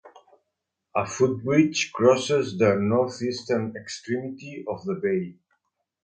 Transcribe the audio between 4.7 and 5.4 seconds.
the bay.